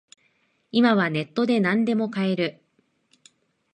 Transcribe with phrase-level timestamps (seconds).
[0.71, 2.59] 今はネットでなんでも買える